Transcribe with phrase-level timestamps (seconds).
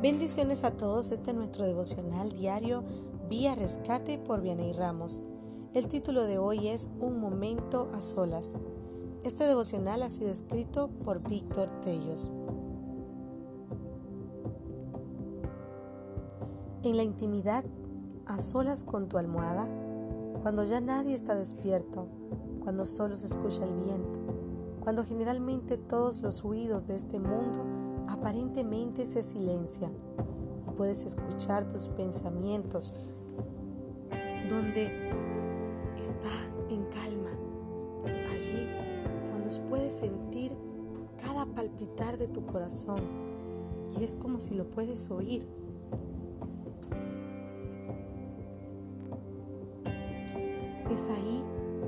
[0.00, 2.84] Bendiciones a todos, este es nuestro devocional diario
[3.28, 5.24] Vía Rescate por Vianey Ramos.
[5.74, 8.56] El título de hoy es Un momento a solas.
[9.24, 12.30] Este devocional ha sido escrito por Víctor Tellos.
[16.84, 17.64] En la intimidad,
[18.24, 19.68] a solas con tu almohada,
[20.42, 22.06] cuando ya nadie está despierto,
[22.62, 24.20] cuando solo se escucha el viento,
[24.78, 27.77] cuando generalmente todos los ruidos de este mundo
[28.08, 29.92] aparentemente se silencian
[30.66, 32.94] y puedes escuchar tus pensamientos
[34.48, 34.86] donde
[36.00, 36.30] está
[36.70, 37.30] en calma.
[38.32, 38.68] Allí,
[39.30, 40.56] cuando puedes sentir
[41.22, 43.02] cada palpitar de tu corazón
[43.98, 45.46] y es como si lo puedes oír.
[50.90, 51.44] Es ahí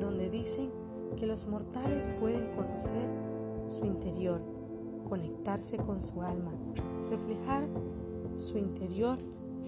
[0.00, 0.70] donde dicen
[1.16, 3.08] que los mortales pueden conocer
[3.68, 4.40] su interior,
[5.04, 6.52] conectarse con su alma,
[7.10, 7.68] reflejar
[8.36, 9.18] su interior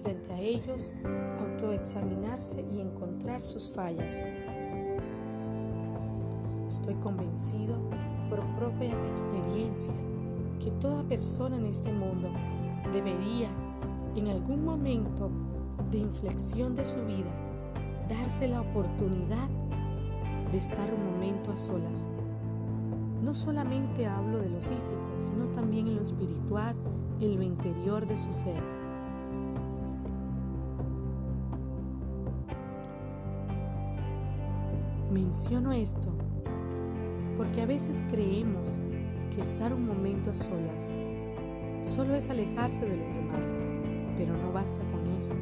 [0.01, 0.91] frente a ellos,
[1.39, 4.23] autoexaminarse y encontrar sus fallas.
[6.67, 7.77] Estoy convencido
[8.29, 9.93] por propia experiencia
[10.59, 12.29] que toda persona en este mundo
[12.91, 13.49] debería,
[14.15, 15.29] en algún momento
[15.91, 17.31] de inflexión de su vida,
[18.09, 19.49] darse la oportunidad
[20.51, 22.07] de estar un momento a solas.
[23.21, 26.75] No solamente hablo de lo físico, sino también en lo espiritual,
[27.19, 28.61] en lo interior de su ser.
[35.11, 36.09] Menciono esto
[37.35, 38.79] porque a veces creemos
[39.33, 40.91] que estar un momento a solas
[41.81, 43.55] solo es alejarse de los demás,
[44.17, 45.33] pero no basta con eso.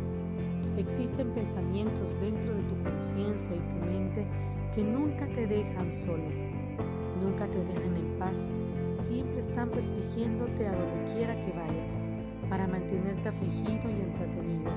[0.78, 4.28] Existen pensamientos dentro de tu conciencia y tu mente
[4.74, 6.24] que nunca te dejan solo,
[7.26, 8.50] nunca te dejan en paz,
[8.96, 11.98] siempre están persiguiéndote a donde quiera que vayas
[12.50, 14.72] para mantenerte afligido y entretenido,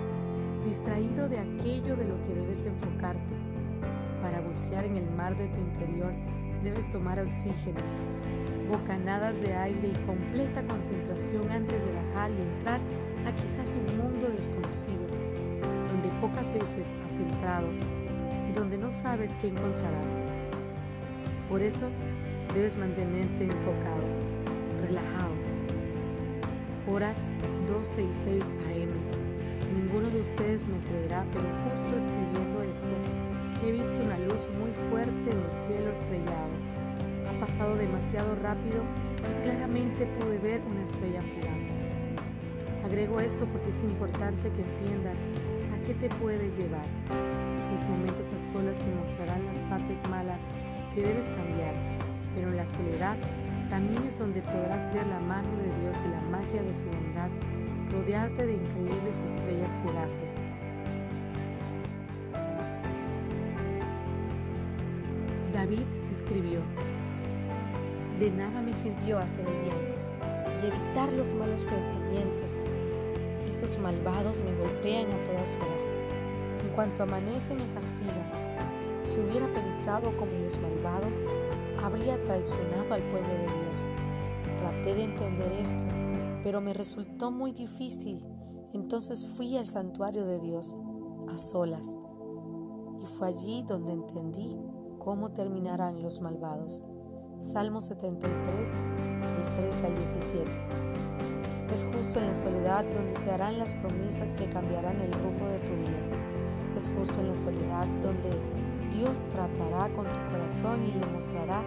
[0.65, 3.35] distraído de aquello de lo que debes enfocarte.
[4.23, 6.13] Para bucear en el mar de tu interior
[6.65, 7.81] debes tomar oxígeno,
[8.69, 12.81] bocanadas de aire y completa concentración antes de bajar y entrar
[13.27, 15.07] a quizás un mundo desconocido,
[15.89, 17.69] donde pocas veces has entrado
[18.49, 20.21] y donde no sabes qué encontrarás.
[21.49, 21.89] Por eso
[22.55, 24.03] debes mantenerte enfocado,
[24.81, 25.35] relajado.
[26.87, 27.15] Hora
[27.67, 29.75] 12 y 6 AM.
[29.75, 32.93] Ninguno de ustedes me creerá, pero justo escribiendo esto,
[33.65, 36.51] he visto una luz muy fuerte en el cielo estrellado.
[37.29, 38.83] Ha pasado demasiado rápido
[39.19, 41.71] y claramente pude ver una estrella fugaz.
[42.85, 45.27] Agrego esto porque es importante que entiendas
[45.75, 46.87] a qué te puede llevar.
[47.71, 50.47] Los momentos a solas te mostrarán las partes malas
[50.95, 51.75] que debes cambiar,
[52.39, 53.17] pero la soledad
[53.69, 57.31] también es donde podrás ver la mano de Dios y la magia de su bondad,
[57.91, 60.41] rodearte de increíbles estrellas fugaces.
[65.53, 66.61] David escribió,
[68.21, 69.97] de nada me sirvió hacer el bien
[70.63, 72.65] y evitar los malos pensamientos.
[73.51, 75.89] Esos malvados me golpean a todas horas.
[76.63, 78.48] En cuanto amanece me castiga.
[79.03, 81.25] Si hubiera pensado como los malvados,
[81.83, 83.87] habría traicionado al pueblo de Dios.
[84.59, 85.85] Traté de entender esto,
[86.43, 88.25] pero me resultó muy difícil.
[88.75, 90.77] Entonces fui al santuario de Dios,
[91.29, 91.97] a solas.
[93.01, 94.57] Y fue allí donde entendí
[94.99, 96.83] cómo terminarán los malvados.
[97.39, 100.51] Salmo 73, del 13 al 17.
[101.73, 105.61] Es justo en la soledad donde se harán las promesas que cambiarán el rumbo de
[105.61, 106.75] tu vida.
[106.77, 108.31] Es justo en la soledad donde
[108.91, 111.63] Dios tratará con tu corazón y le mostrará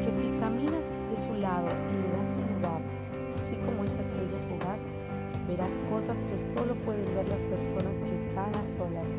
[0.00, 2.80] que si caminas de su lado y le das un lugar,
[3.34, 4.86] así como esa estrella fugaz,
[5.46, 9.14] verás cosas que solo pueden ver las personas que están a solas,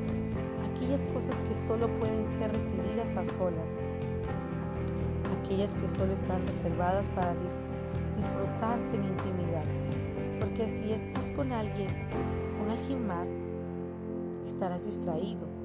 [0.71, 3.77] aquellas cosas que solo pueden ser recibidas a solas,
[5.39, 7.35] aquellas que solo están reservadas para
[8.15, 9.65] disfrutarse en intimidad.
[10.39, 11.89] Porque si estás con alguien,
[12.57, 13.31] con alguien más,
[14.45, 15.56] estarás distraído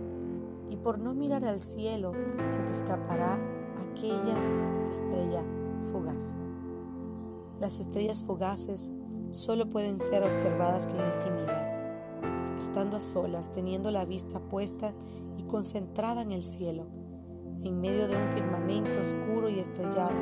[0.72, 2.12] y por no mirar al cielo
[2.48, 3.38] se te escapará
[3.90, 4.38] aquella
[4.88, 5.44] estrella
[5.92, 6.34] fugaz.
[7.60, 8.90] Las estrellas fugaces
[9.32, 14.94] solo pueden ser observadas con intimidad, estando a solas, teniendo la vista puesta
[15.36, 16.86] y concentrada en el cielo.
[17.62, 20.16] En medio de un firmamento oscuro y estrellado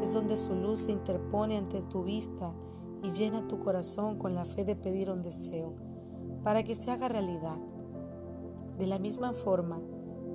[0.00, 2.54] es donde su luz se interpone ante tu vista
[3.02, 5.74] y llena tu corazón con la fe de pedir un deseo,
[6.44, 7.58] para que se haga realidad.
[8.78, 9.80] De la misma forma,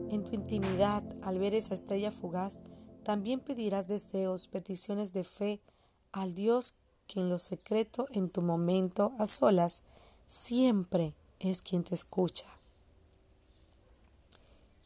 [0.09, 2.59] en tu intimidad, al ver esa estrella fugaz,
[3.03, 5.61] también pedirás deseos, peticiones de fe
[6.11, 6.75] al Dios
[7.07, 9.83] que en lo secreto, en tu momento, a solas,
[10.27, 12.47] siempre es quien te escucha.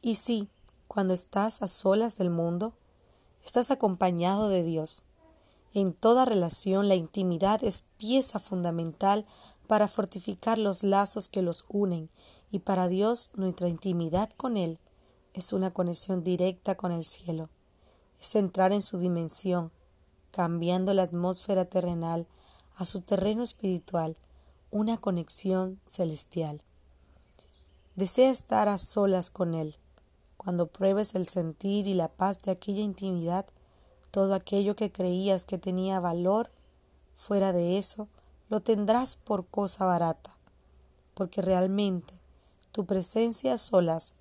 [0.03, 0.49] Y sí,
[0.87, 2.73] cuando estás a solas del mundo,
[3.43, 5.01] estás acompañado de Dios.
[5.73, 9.25] En toda relación la intimidad es pieza fundamental
[9.65, 12.09] para fortificar los lazos que los unen
[12.51, 14.79] y para Dios nuestra intimidad con Él
[15.33, 17.49] es una conexión directa con el cielo.
[18.19, 19.71] Es entrar en su dimensión,
[20.31, 22.25] cambiando la atmósfera terrenal
[22.75, 24.17] a su terreno espiritual,
[24.71, 26.61] una conexión celestial.
[27.95, 29.75] Desea estar a solas con Él.
[30.37, 33.45] Cuando pruebes el sentir y la paz de aquella intimidad,
[34.11, 36.51] todo aquello que creías que tenía valor,
[37.15, 38.07] fuera de eso,
[38.49, 40.37] lo tendrás por cosa barata,
[41.13, 42.16] porque realmente
[42.77, 44.13] tu presencia a solas,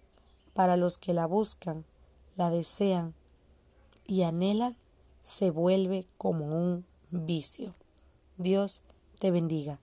[0.55, 1.85] para los que la buscan,
[2.37, 3.13] la desean
[4.07, 4.79] y anhelan,
[5.23, 7.75] se vuelve como un vicio.
[8.39, 8.81] Dios
[9.19, 9.79] te bendiga.